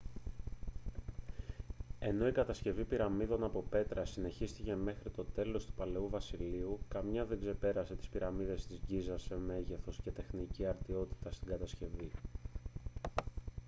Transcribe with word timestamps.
ενώ 1.99 2.27
η 2.27 2.31
κατασκευή 2.31 2.83
πυραμίδων 2.83 3.43
από 3.43 3.63
πέτρα 3.69 4.05
συνεχίστηκε 4.05 4.75
μέχρι 4.75 5.09
το 5.09 5.23
τέλος 5.23 5.65
του 5.65 5.73
παλαιού 5.73 6.09
βασιλείου 6.09 6.79
καμία 6.87 7.25
δεν 7.25 7.39
ξεπέρασε 7.39 7.95
τις 7.95 8.07
πυραμίδες 8.09 8.65
της 8.67 8.79
γκίζας 8.85 9.21
σε 9.23 9.35
μέγεθος 9.35 9.99
και 10.03 10.11
τεχνική 10.11 10.65
αρτιότητα 10.65 11.31
στην 11.31 11.47
κατασκευή 11.47 12.11